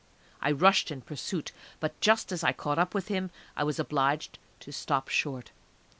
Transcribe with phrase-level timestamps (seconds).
[0.41, 4.39] I rushed in pursuit, but just as I caught up with him I was obliged
[4.61, 5.51] to stop short.